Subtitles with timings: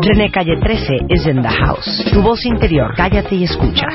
[0.00, 2.04] René Calle 13 is in the house.
[2.12, 3.86] Tu voz interior, cállate y escucha.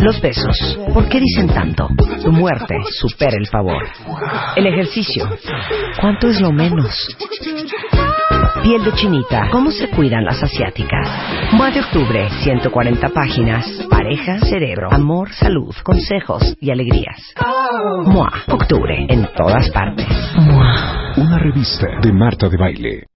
[0.00, 1.88] Los besos, ¿por qué dicen tanto?
[2.24, 3.86] Tu muerte supera el favor.
[4.56, 5.28] El ejercicio,
[6.00, 7.16] ¿cuánto es lo menos?
[8.62, 11.08] Piel de chinita, ¿cómo se cuidan las asiáticas?
[11.52, 13.66] Mua de octubre, 140 páginas.
[13.90, 17.34] Pareja, cerebro, amor, salud, consejos y alegrías.
[18.04, 20.06] Mua, octubre, en todas partes.
[20.36, 21.01] Mua.
[21.22, 23.06] Una revista de Marta de Baile.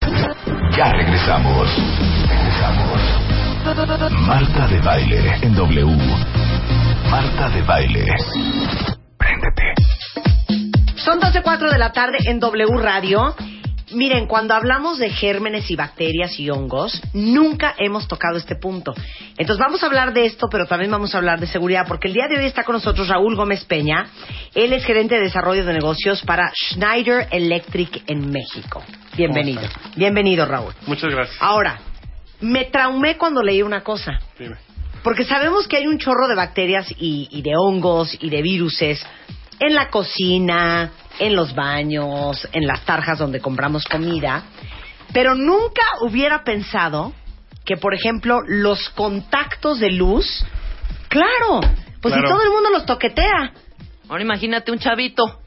[0.76, 1.66] Ya regresamos.
[2.28, 3.02] Regresamos.
[4.28, 5.96] Marta de Baile en W.
[7.10, 8.06] Marta de Baile.
[9.18, 9.74] Préndete.
[10.94, 13.34] Son 12.04 de la tarde en W Radio.
[13.92, 18.92] Miren, cuando hablamos de gérmenes y bacterias y hongos, nunca hemos tocado este punto.
[19.38, 22.14] Entonces vamos a hablar de esto, pero también vamos a hablar de seguridad, porque el
[22.14, 24.08] día de hoy está con nosotros Raúl Gómez Peña.
[24.54, 28.82] Él es gerente de desarrollo de negocios para Schneider Electric en México.
[29.16, 29.62] Bienvenido.
[29.94, 30.74] Bienvenido, Raúl.
[30.86, 31.36] Muchas gracias.
[31.40, 31.78] Ahora,
[32.40, 34.18] me traumé cuando leí una cosa.
[34.36, 34.56] Dime.
[35.04, 39.06] Porque sabemos que hay un chorro de bacterias y, y de hongos y de viruses
[39.58, 44.44] en la cocina, en los baños, en las tarjas donde compramos comida,
[45.12, 47.12] pero nunca hubiera pensado
[47.64, 50.44] que, por ejemplo, los contactos de luz,
[51.08, 51.60] claro,
[52.00, 53.52] pues si todo el mundo los toquetea.
[54.08, 55.40] Ahora imagínate un chavito.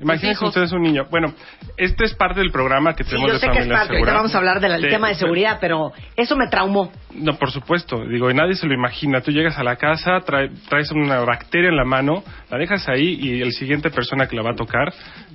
[0.00, 1.04] Imagínense ustedes un niño.
[1.10, 1.34] Bueno,
[1.76, 3.92] este es parte del programa que Sí, tenemos yo de sé que es familia parte,
[3.92, 4.12] ahorita segura.
[4.14, 6.90] vamos a hablar del tema de seguridad, pero eso me traumó.
[7.14, 8.02] No, por supuesto.
[8.08, 9.20] Digo, y nadie se lo imagina.
[9.20, 13.18] Tú llegas a la casa, trae- traes una bacteria en la mano, la dejas ahí
[13.20, 14.88] y el siguiente persona que la va a tocar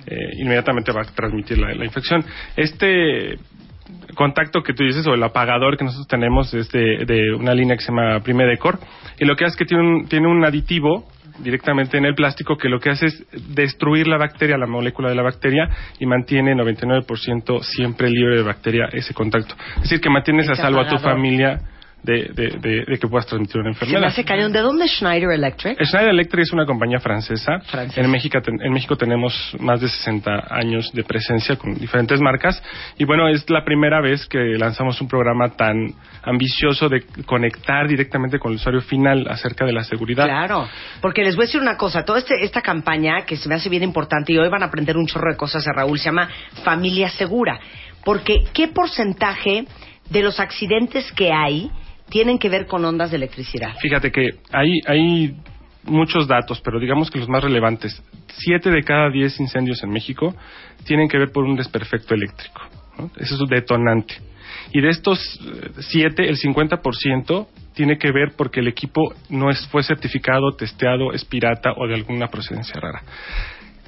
[0.06, 2.24] eh, inmediatamente va a transmitir la, la infección.
[2.56, 3.38] Este
[4.16, 7.76] contacto que tú dices o el apagador que nosotros tenemos es de, de una línea
[7.76, 8.78] que se llama Primedecor
[9.18, 11.06] y lo que hace es que tiene un, tiene un aditivo
[11.38, 15.14] directamente en el plástico que lo que hace es destruir la bacteria, la molécula de
[15.14, 19.54] la bacteria y mantiene 99% siempre libre de bacteria ese contacto.
[19.76, 21.60] Es decir, que mantienes a salvo a tu familia
[22.06, 24.08] de, de, de- de que puedas transmitir una Se me enfermedad.
[24.12, 24.52] hace cañón.
[24.52, 25.82] ¿De dónde es Schneider Electric?
[25.84, 27.58] Schneider Electric es una compañía francesa.
[27.66, 28.00] Francesa.
[28.00, 32.62] En México, ten- en México tenemos más de 60 años de presencia con diferentes marcas.
[32.96, 35.74] Y bueno, es la primera vez que lanzamos un programa tan
[36.22, 40.24] ambicioso de conectar directamente con el usuario final acerca de la seguridad.
[40.24, 40.68] Claro,
[41.00, 43.68] porque les voy a decir una cosa, toda este- esta campaña que se me hace
[43.68, 46.28] bien importante y hoy van a aprender un chorro de cosas de Raúl, se llama
[46.64, 47.58] Familia Segura,
[48.04, 49.64] porque ¿qué porcentaje
[50.10, 51.70] de los accidentes que hay
[52.08, 53.74] tienen que ver con ondas de electricidad?
[53.80, 55.36] Fíjate que hay, hay
[55.84, 58.02] muchos datos, pero digamos que los más relevantes.
[58.28, 60.34] Siete de cada diez incendios en México
[60.84, 62.60] tienen que ver por un desperfecto eléctrico.
[62.98, 63.10] ¿no?
[63.16, 64.14] Ese es un detonante.
[64.72, 69.66] Y de estos eh, siete, el 50% tiene que ver porque el equipo no es,
[69.68, 73.02] fue certificado, testeado, es pirata o de alguna procedencia rara.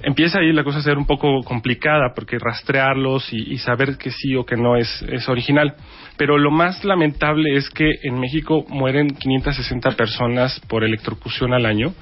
[0.02, 4.36] Empieza ahí la cosa a ser un poco complicada porque rastrearlos y, saber que sí
[4.36, 5.74] o que no es, es original.
[6.16, 11.94] Pero lo más lamentable es que en México mueren 560 personas por electrocución al año.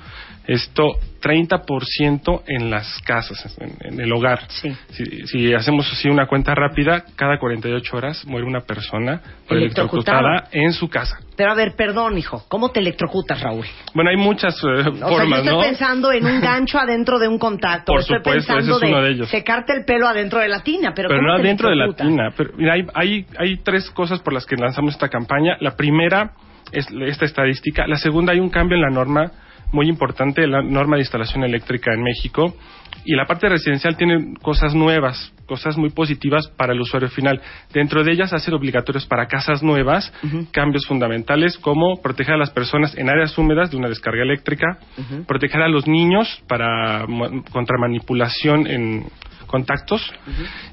[0.46, 0.92] Esto
[1.22, 4.40] 30% en las casas, en, en el hogar.
[4.48, 4.72] Sí.
[4.90, 10.48] Si, si hacemos así una cuenta rápida, cada 48 horas muere una persona Electrocutada.
[10.52, 11.18] en su casa.
[11.36, 13.66] Pero a ver, perdón, hijo, ¿cómo te electrocutas, Raúl?
[13.94, 15.60] Bueno, hay muchas eh, O sea, yo formas, estoy ¿no?
[15.60, 19.02] pensando en un gancho adentro de un contacto, Por estoy supuesto, pensando ese es uno
[19.02, 19.28] de ellos.
[19.28, 21.92] secarte el pelo adentro de la tina, pero, pero ¿cómo no te dentro de la
[21.94, 22.30] tina.
[22.36, 25.56] Pero, mira, hay, hay, hay tres cosas por las que lanzamos esta campaña.
[25.60, 26.32] La primera
[26.72, 27.86] es esta estadística.
[27.86, 29.32] La segunda, hay un cambio en la norma
[29.72, 32.56] muy importante, la norma de instalación eléctrica en México.
[33.04, 37.40] Y la parte residencial tiene cosas nuevas, cosas muy positivas para el usuario final.
[37.72, 40.12] Dentro de ellas, hacer obligatorios para casas nuevas
[40.50, 44.78] cambios fundamentales como proteger a las personas en áreas húmedas de una descarga eléctrica,
[45.26, 47.06] proteger a los niños para
[47.52, 49.06] contra manipulación en
[49.46, 50.12] contactos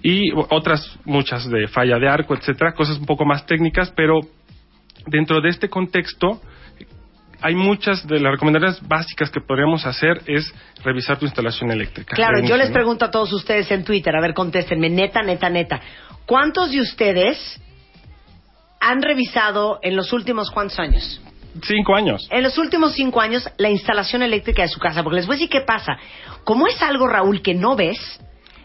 [0.01, 4.21] y otras muchas de falla de arco, etcétera, cosas un poco más técnicas, pero
[5.05, 6.41] dentro de este contexto
[7.43, 12.15] hay muchas de las recomendaciones básicas que podríamos hacer es revisar tu instalación eléctrica.
[12.15, 15.81] Claro, yo les pregunto a todos ustedes en Twitter, a ver, contéstenme, neta, neta, neta.
[16.25, 17.61] ¿Cuántos de ustedes
[18.79, 21.21] han revisado en los últimos cuántos años?
[21.63, 22.25] Cinco años.
[22.31, 25.03] En los últimos cinco años, la instalación eléctrica de su casa.
[25.03, 25.97] Porque les voy a decir qué pasa.
[26.45, 27.99] Como es algo, Raúl, que no ves,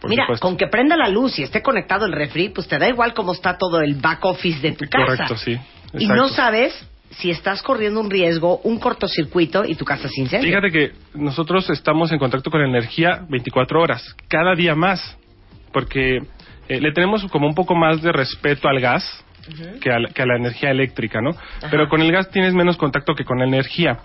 [0.01, 0.47] Por mira, supuesto.
[0.47, 3.33] con que prenda la luz y esté conectado el refri, pues te da igual cómo
[3.33, 5.05] está todo el back office de tu casa.
[5.05, 5.59] Correcto, sí.
[5.99, 10.49] Y no sabes si estás corriendo un riesgo, un cortocircuito y tu casa se incendia.
[10.49, 15.17] Fíjate que nosotros estamos en contacto con la energía 24 horas, cada día más,
[15.73, 16.19] porque
[16.69, 19.25] eh, le tenemos como un poco más de respeto al gas,
[19.81, 21.31] que, a, la- que a la energía eléctrica, ¿no?
[21.71, 23.99] Pero con el gas tienes menos contacto que con la energía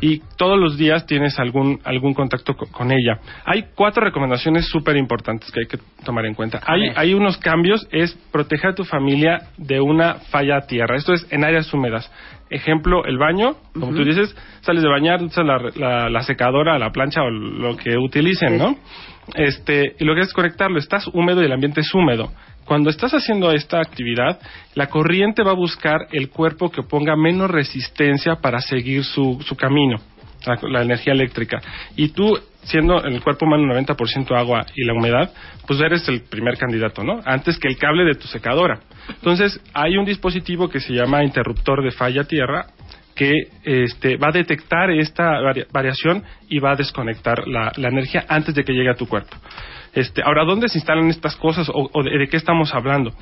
[0.00, 3.18] y todos los días tienes algún algún contacto co- con ella.
[3.44, 6.60] Hay cuatro recomendaciones súper importantes que hay que tomar en cuenta.
[6.66, 10.96] Hay, hay unos cambios, es proteger a tu familia de una falla a tierra.
[10.96, 12.10] Esto es en áreas húmedas.
[12.50, 16.90] Ejemplo, el baño, como tú dices, sales de bañar, usas la, la- la secadora, la
[16.90, 18.56] plancha o lo que utilicen.
[18.58, 18.76] ¿no?
[19.34, 22.30] Este, y lo que es conectarlo, estás húmedo y el ambiente es húmedo.
[22.68, 24.38] Cuando estás haciendo esta actividad,
[24.74, 29.56] la corriente va a buscar el cuerpo que ponga menos resistencia para seguir su, su
[29.56, 29.96] camino,
[30.44, 31.62] la, la energía eléctrica.
[31.96, 35.32] Y tú, siendo el cuerpo humano 90% agua y la humedad,
[35.66, 37.20] pues eres el primer candidato, ¿no?
[37.24, 38.80] Antes que el cable de tu secadora.
[39.08, 42.66] Entonces, hay un dispositivo que se llama interruptor de falla tierra
[43.14, 43.32] que
[43.64, 48.62] este, va a detectar esta varia- variación y va a desconectar la energía antes de
[48.62, 49.34] que llegue a tu cuerpo.
[49.98, 53.12] Este, ahora, ¿dónde se instalan estas cosas o, o de, de qué estamos hablando?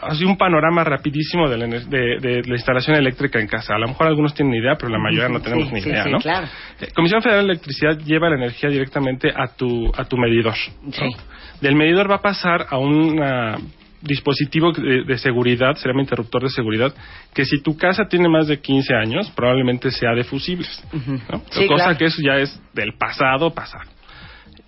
[0.00, 3.74] Así un panorama rapidísimo de la, de- de la instalación eléctrica en casa.
[3.74, 6.10] A lo mejor algunos tienen idea, pero la mayoría no tenemos Sí, ni idea, sí,
[6.10, 6.18] ¿no?
[6.18, 6.46] claro.
[6.80, 10.54] Eh, Comisión Federal de Electricidad lleva la energía directamente a tu, a tu medidor.
[10.82, 10.92] ¿no?
[11.60, 13.56] Del medidor va a pasar a un ah,
[14.00, 16.94] dispositivo de, de seguridad, se llama interruptor de seguridad,
[17.34, 20.80] que si tu casa tiene más de 15 años, probablemente sea de fusibles.
[20.92, 21.42] ¿no?
[21.50, 21.98] Sí, Cosa claro.
[21.98, 23.90] que eso ya es del pasado pasado.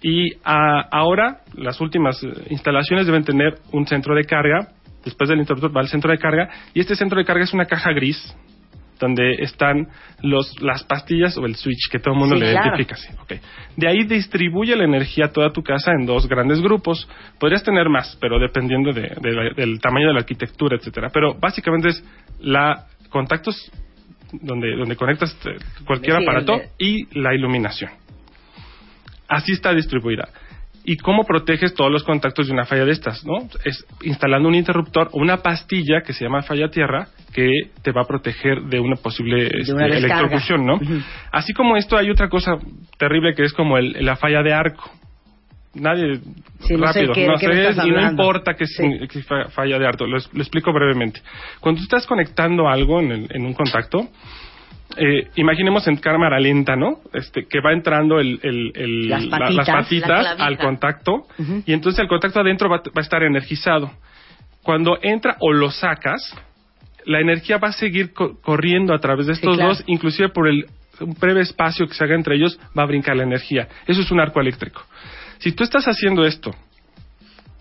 [0.03, 4.69] Y ah, ahora las últimas eh, instalaciones deben tener un centro de carga.
[5.05, 6.49] Después del interruptor va al centro de carga.
[6.75, 8.35] Y este centro de carga es una caja gris
[8.99, 9.89] donde están
[10.23, 12.67] los, las pastillas o el switch que todo el mundo Sí, le claro.
[12.77, 12.97] identifica.
[12.97, 13.33] Sí, ok.
[13.77, 17.09] De ahí distribuye la energía a toda tu casa en dos grandes grupos.
[17.39, 21.09] Podrías tener más, pero dependiendo de- de la- del tamaño de la arquitectura, etcétera.
[21.15, 22.05] Pero básicamente es
[22.41, 23.73] la contactos
[24.33, 25.57] donde, donde conectas eh,
[25.87, 27.91] cualquier Sí, aparato el y la iluminación.
[29.31, 30.29] Así está distribuida.
[30.83, 33.25] ¿Y cómo proteges todos los contactos de una falla de estas?
[33.25, 33.35] ¿no?
[33.65, 37.49] Es instalando un interruptor o una pastilla que se llama falla tierra que
[37.83, 40.81] te va a proteger de una posible este, una electrocución, ¿no?
[41.33, 42.53] Así como esto hay otra cosa
[42.99, 44.91] terrible que es como el- la falla de arco.
[45.75, 46.17] Nadie
[46.61, 48.83] Sí, no sé rápido, qué- no qué sé, y no importa que, Sí.
[49.09, 50.05] que falla de arco.
[50.07, 51.21] Lo explico brevemente.
[51.61, 54.09] Cuando tú estás conectando algo en, el- en un contacto,
[54.97, 56.99] eh, imaginemos en cámara lenta, ¿no?
[57.13, 61.27] Este, que va entrando el, el- el- Las la- patitas, las al contacto
[61.67, 63.91] y entonces el contacto adentro va, va a estar energizado.
[64.63, 66.21] Cuando entra o lo sacas,
[67.07, 69.71] la energía va a seguir co- corriendo a través de Sí, estos claro.
[69.71, 70.67] dos, inclusive por el
[71.01, 73.67] un breve espacio que se haga entre ellos, va a brincar la energía.
[73.87, 74.83] Eso es un arco eléctrico.
[75.39, 76.51] Si tú estás haciendo esto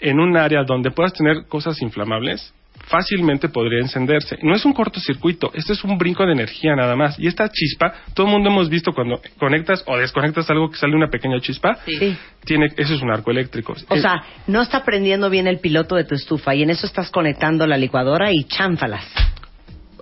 [0.01, 2.53] en un área donde puedas tener cosas inflamables,
[2.87, 4.37] fácilmente podría encenderse.
[4.41, 7.19] No es un cortocircuito, este es un brinco de energía nada más.
[7.19, 10.95] Y esta chispa, todo el mundo hemos visto cuando conectas o desconectas algo que sale
[10.95, 12.17] una pequeña chispa, Sí.
[12.45, 13.73] tiene, eso es un arco eléctrico.
[13.89, 16.85] O Eh, sea, no está prendiendo bien el piloto de tu estufa y en eso
[16.87, 19.05] estás conectando la licuadora y chánfalas.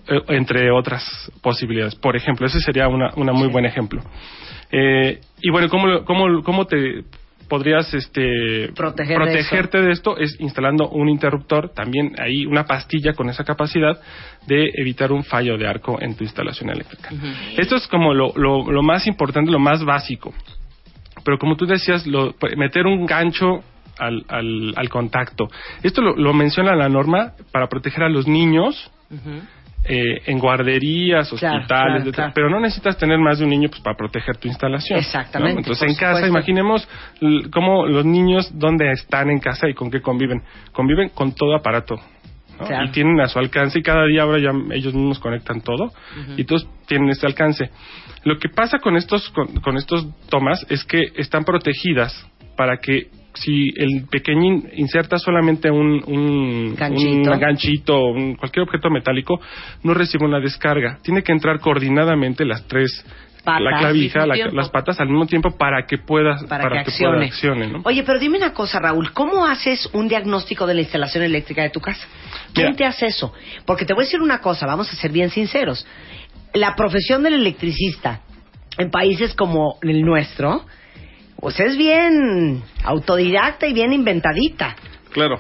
[0.10, 1.04] eh, entre otras
[1.42, 1.96] posibilidades.
[1.96, 4.02] Por ejemplo, ese sería una, una muy buen ejemplo.
[4.72, 7.04] Eh, y bueno, ¿cómo, lo- cómo, cómo te
[7.48, 10.18] podrías este, Proteger protegerte de, esto?
[10.18, 14.00] Es instalando un interruptor, también ahí una pastilla con esa capacidad
[14.46, 17.10] de evitar un fallo de arco en tu instalación eléctrica.
[17.58, 20.34] Esto es como lo, lo, lo más importante, lo más básico.
[21.24, 23.64] Pero como tú decías, lo- meter un gancho
[23.98, 25.48] al, al, al contacto.
[25.84, 28.92] Esto lo, lo menciona la norma para proteger a los niños
[29.90, 32.14] eh, en guarderías, hospitales, claro, etcétera.
[32.14, 32.32] claro.
[32.36, 35.00] pero no necesitas tener más de un niño pues, para proteger tu instalación.
[35.00, 35.60] Exactamente, ¿no?
[35.60, 36.88] Entonces, en casa, imaginemos
[37.52, 40.42] cómo los niños, dónde están en casa y con qué conviven.
[40.74, 41.96] Conviven con todo aparato.
[42.60, 45.92] Y tienen a su alcance y cada día ahora ya ellos mismos conectan todo
[46.38, 47.70] y todos tienen este alcance.
[48.24, 53.10] Lo que pasa con estos con, con estos tomas es que están protegidas para que
[53.42, 57.32] si el pequeñín inserta solamente un, un Ganchito.
[57.32, 59.40] un ganchito, un- cualquier objeto metálico,
[59.84, 61.00] no recibe una descarga.
[61.02, 63.06] Tiene que entrar coordinadamente las tres,
[63.44, 63.62] Patas.
[63.64, 67.26] la clavija, la- las patas al mismo tiempo para que pueda, Para, que, pueda accione.
[67.28, 67.82] accione, ¿no?
[67.86, 71.70] Oye, pero dime una cosa, Raúl, ¿cómo haces un diagnóstico de la instalación eléctrica de
[71.70, 72.06] tu casa?
[72.54, 72.78] ¿Quién Mira.
[72.78, 73.34] te hace eso?
[73.66, 75.86] Porque te voy a decir una cosa, vamos a ser bien sinceros.
[76.54, 78.22] La profesión del electricista
[78.78, 80.66] en países como el nuestro,
[81.40, 84.76] pues es bien autodidacta y bien inventadita.
[85.12, 85.40] Claro.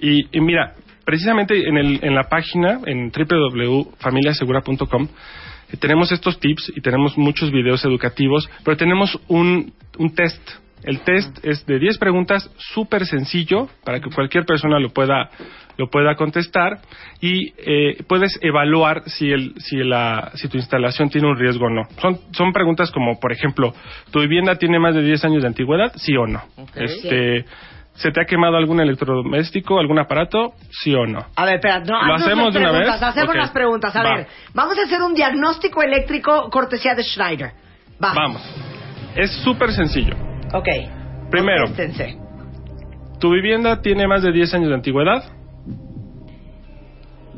[0.00, 0.74] Y, mira,
[1.04, 5.08] precisamente en, el, en la página, en www.familiasegura.com,
[5.72, 10.42] eh, tenemos estos tips y tenemos muchos videos educativos, pero tenemos un, un test.
[10.82, 15.30] El test es de 10 preguntas, súper sencillo, para que cualquier persona lo pueda,
[15.76, 16.78] lo pueda contestar
[17.20, 21.70] y eh, puedes evaluar si, el, si, la, si tu instalación tiene un riesgo o
[21.70, 21.82] no.
[22.00, 23.74] Son, son preguntas como, por ejemplo,
[24.10, 25.92] ¿tu vivienda tiene más de 10 años de antigüedad?
[25.96, 26.42] ¿Sí o no?
[26.74, 27.44] Este,
[27.94, 30.54] ¿Se te ha quemado algún electrodoméstico, algún aparato?
[30.70, 31.26] ¿Sí o no?
[31.36, 33.08] A ver, espera, no, ¿Lo hacemos las de una preguntas, vez?
[33.08, 33.96] Hacemos las preguntas.
[33.96, 34.16] A Va.
[34.16, 37.52] ver, vamos a hacer un diagnóstico eléctrico cortesía de Schneider.
[38.02, 38.14] Va.
[38.14, 38.42] Vamos.
[39.14, 40.14] Es súper sencillo.
[40.54, 40.68] Ok.
[41.30, 42.16] Primero, Contéstense.
[43.20, 45.24] ¿tu vivienda tiene más de 10 años de antigüedad?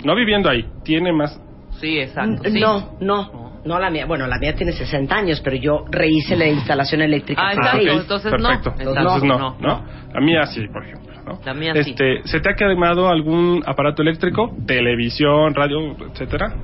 [0.05, 1.41] No viviendo ahí, tiene más...
[1.81, 2.43] Sí, exacto.
[2.45, 2.61] N- sí.
[2.61, 3.45] No, no.
[3.65, 4.05] No la mía.
[4.07, 7.41] Bueno, la mía tiene 60 años, pero yo rehice la instalación eléctrica.
[7.43, 7.79] Ah, exacto.
[7.79, 7.91] seis.
[7.91, 8.75] ok, entonces perfecto.
[8.77, 8.91] no.
[8.91, 11.15] Entonces no, No, no, La mía sí, por ejemplo.
[11.25, 11.41] ¿no?
[11.45, 11.91] La mía sí.
[11.91, 14.55] este, ¿Se te ha quemado algún aparato eléctrico?
[14.67, 16.55] Televisión, radio, etcétera.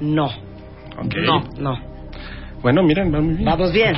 [0.00, 0.26] No,
[0.96, 1.14] Ok.
[1.24, 1.44] No.
[1.58, 1.78] no.
[2.62, 3.44] Bueno, miren, va muy bien.
[3.44, 3.96] Vamos bien.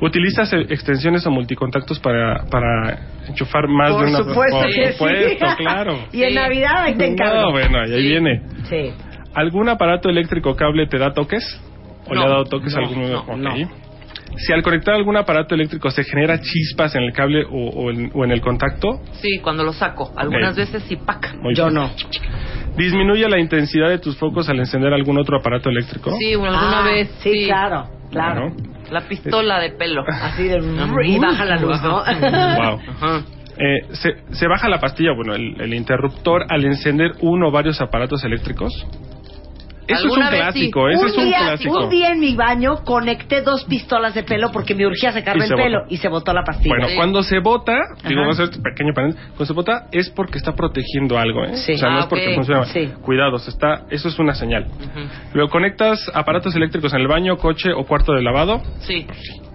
[0.00, 2.98] ¿Utilizas eh, extensiones o multicontactos para, para
[3.28, 5.64] enchufar más Por de una supuesto Por que supuesto, sí.
[5.64, 5.98] claro.
[6.12, 6.34] Y en Sí.
[6.34, 7.42] Navidad ahí te encargo.
[7.42, 8.08] No, bueno, ahí Sí.
[8.08, 8.42] viene.
[8.68, 8.92] Sí.
[9.34, 11.60] ¿Algún aparato eléctrico cable te da toques?
[12.06, 13.08] ¿O No, le ha dado toques a no, alguno?
[13.08, 13.36] no, Ok.
[13.60, 13.84] no.
[14.36, 18.10] Si al conectar algún aparato eléctrico se genera chispas en el cable o, o en,
[18.12, 20.12] o en el contacto, Sí, cuando lo saco.
[20.16, 20.56] Algunas Ok.
[20.58, 21.36] veces sí, pac.
[21.40, 21.74] muy Yo bien.
[21.76, 21.90] no.
[22.76, 26.10] ¿Disminuye la intensidad de tus focos al encender algún otro aparato eléctrico?
[26.18, 27.08] Sí, alguna Ah, vez.
[27.22, 28.50] Sí, claro, claro.
[28.50, 28.73] Bueno.
[28.90, 30.04] La pistola de pelo.
[30.06, 30.58] Así de...
[31.04, 32.02] Y baja la luz, ¿no?
[32.04, 32.80] Wow.
[32.88, 33.22] Ajá.
[33.56, 37.80] Eh, se, se baja la pastilla, bueno, el, el interruptor al encender uno o varios
[37.80, 38.72] aparatos eléctricos.
[39.86, 40.94] Eso es un clásico, sí.
[40.94, 41.78] ese un, es un día, clásico.
[41.84, 45.48] un día en mi baño conecté dos pistolas de pelo porque me urgía sacarme el
[45.50, 46.70] se pelo y se botó la pastilla.
[46.74, 46.96] Bueno, Sí.
[46.96, 50.38] cuando se bota, digo, vamos a hacer este pequeño panel, cuando se bota es porque
[50.38, 51.56] está protegiendo algo, ¿eh?
[51.56, 51.74] Sí.
[51.74, 52.64] O sea, no es porque funciona.
[52.64, 52.90] Sí.
[53.02, 54.64] Cuidado, se está, eso es una señal.
[54.66, 55.00] Ujú.
[55.34, 58.62] Luego conectas aparatos eléctricos en el baño, coche o cuarto de lavado.
[58.80, 59.06] Sí,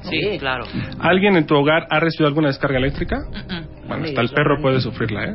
[0.02, 0.38] Sí.
[0.40, 0.64] claro.
[1.00, 3.18] ¿Alguien en tu hogar ha recibido alguna descarga eléctrica?
[3.88, 5.34] Bueno, hasta el perro puede sufrirla, ¿eh?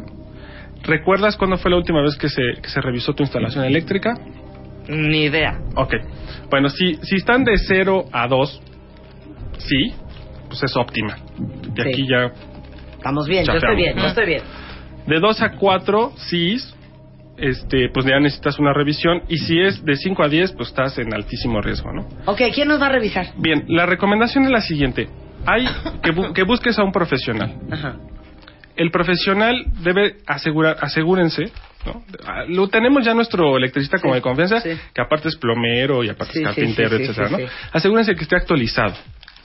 [0.85, 4.15] ¿Recuerdas cuándo fue la última vez que se, que se revisó tu instalación eléctrica?
[4.89, 5.59] Ni idea.
[5.77, 5.95] Ok.
[6.51, 8.61] Bueno, si, si están de 0 a 2,
[9.59, 9.95] sí,
[10.49, 11.17] pues es óptima.
[11.77, 11.89] Y Sí.
[11.89, 12.31] aquí ya
[12.97, 14.43] Estamos bien, yo estoy bien, yo estoy bien.
[15.07, 16.57] De 2 a 4, sí,
[17.37, 19.23] este, pues ya necesitas una revisión.
[19.29, 22.07] Y si es de 5 a 10, pues estás en altísimo riesgo, ¿no?
[22.27, 23.27] Ok, ¿quién nos va a revisar?
[23.37, 25.09] Bien, la recomendación es la siguiente.
[25.45, 25.67] Hay
[26.03, 27.55] que, bu- que busques a un profesional.
[27.71, 27.97] Ajá.
[28.77, 31.53] El profesional debe asegurar, asegúrense,
[31.87, 32.03] ¿no?
[32.27, 34.71] Ah, Lo tenemos ya nuestro electricista como Sí, de confianza, sí.
[34.95, 37.39] que aparte es plomero y aparte Sí, es sí, carpintero, sí, sí, etcétera, sí, ¿no?
[37.49, 37.55] sí.
[37.73, 38.95] Asegúrense que esté actualizado,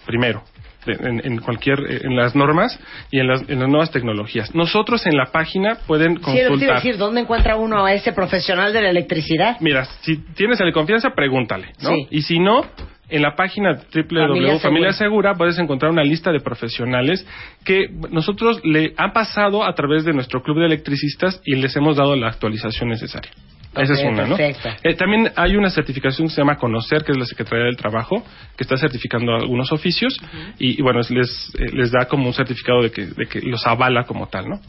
[0.06, 0.44] primero,
[0.88, 2.80] en, en cualquier, eh, en las normas
[3.12, 4.56] y en las, en las nuevas tecnologías.
[4.56, 6.76] Nosotros en la página pueden Sí, consultar.
[6.76, 9.58] decir, ¿dónde encuentra uno a ese profesional de la electricidad?
[9.60, 11.90] Mira, si tienes el de confianza, pregúntale, ¿no?
[11.90, 12.08] Sí.
[12.12, 12.66] Y si no,
[13.10, 17.26] en la página Familia www.familia Segura puedes encontrar una lista de profesionales
[17.66, 21.98] que nosotros le han pasado a través de nuestro club de electricistas y les hemos
[21.98, 23.32] dado la actualización necesaria.
[23.76, 24.36] Esa es una, ¿no?
[24.38, 28.24] Eh, también hay una certificación que se llama Conocer, que es la Secretaría del Trabajo,
[28.58, 30.20] que está certificando algunos oficios
[30.58, 33.66] y, y, bueno, les, eh, les da como un certificado de que, de que los
[33.68, 34.60] avala como tal, ¿no?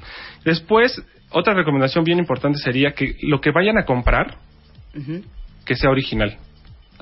[0.44, 4.37] Después, otra recomendación bien importante sería que lo que vayan a comprar,
[5.64, 6.37] que sea original.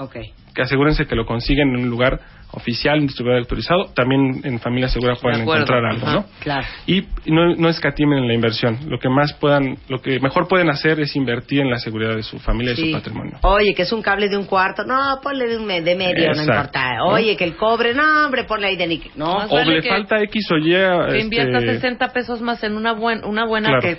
[0.00, 0.16] Ok.
[0.54, 2.18] Que asegúrense que lo consiguen en un lugar
[2.52, 3.92] oficial, un distribuidor autorizado.
[3.94, 6.14] También en Familia Segura pueden encontrar algo, Ajá.
[6.16, 6.24] ¿no?
[6.40, 6.66] Claro.
[6.86, 8.78] Y no, no escatimen en la inversión.
[8.88, 12.22] Lo que más puedan, lo que mejor pueden hacer es invertir en la seguridad de
[12.22, 12.86] su familia y Sí.
[12.86, 13.38] su patrimonio.
[13.42, 14.82] Oye, que es un cable de un cuarto.
[14.84, 16.52] No, ponle de, un me- de medio, no Exacto.
[16.78, 17.04] importa.
[17.04, 19.12] Oye, que el cobre, no, hombre, ponle ahí de níquel.
[19.14, 20.70] No, Más O vale le que- falta X o Y.
[20.70, 23.82] Que este, inviertas 60 pesos más en una, buen, una buena Claro.
[23.82, 23.98] que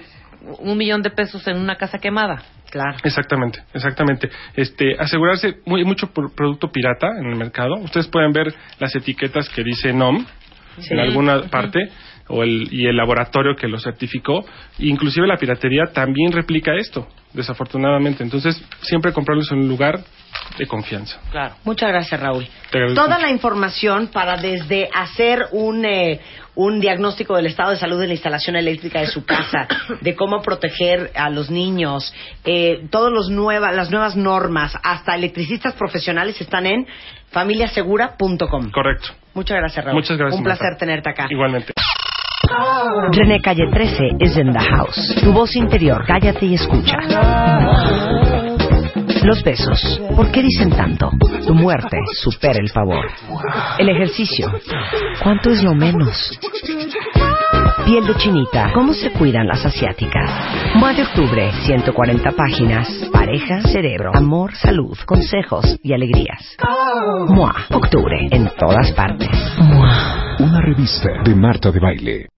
[0.60, 2.42] un millón de pesos en una casa quemada.
[2.70, 2.98] claro.
[3.04, 4.30] Exactamente, exactamente.
[4.56, 7.76] Este, asegurarse muy, mucho por producto pirata en el mercado.
[7.76, 10.26] Ustedes pueden ver las etiquetas que dice NOM
[10.80, 10.94] Sí.
[10.94, 11.90] en alguna parte
[12.30, 14.46] o el, y el laboratorio que lo certificó.
[14.78, 18.24] Inclusive la piratería también replica esto, desafortunadamente.
[18.24, 20.00] Entonces, siempre comprarlos en un lugar
[20.58, 21.20] de confianza.
[21.32, 21.56] Claro.
[21.64, 22.48] Muchas gracias, Raúl.
[22.72, 23.22] Toda mucho.
[23.22, 26.20] la información para desde hacer un, eh,
[26.56, 29.68] un diagnóstico del estado de salud de la instalación eléctrica de su casa,
[30.02, 32.14] de cómo proteger a los niños,
[32.46, 36.88] eh, todas los nueva, las nuevas normas, hasta electricistas profesionales están en
[37.32, 38.72] familiasegura.com.
[38.72, 39.10] Correcto.
[39.34, 39.96] Muchas gracias, Raúl.
[39.96, 40.38] Muchas gracias.
[40.38, 40.80] Un placer Marta.
[40.80, 41.28] tenerte acá.
[41.30, 41.74] Igualmente.
[43.12, 45.16] René Calle 13 is in the house.
[45.22, 46.98] Tu voz interior, cállate y escucha.
[49.24, 51.12] Los besos, ¿por qué dicen tanto?
[51.46, 53.06] Tu muerte supera el favor.
[53.78, 54.52] El ejercicio,
[55.22, 56.40] ¿cuánto es lo menos?
[57.86, 60.30] Piel de chinita, ¿cómo se cuidan las asiáticas?
[60.76, 62.88] Mois de octubre, 140 páginas.
[63.12, 66.56] Pareja, cerebro, amor, salud, consejos y alegrías.
[67.28, 69.30] Moa, octubre, en todas partes.
[69.60, 70.36] Moa.
[70.40, 72.30] Una revista de Marta de Baile.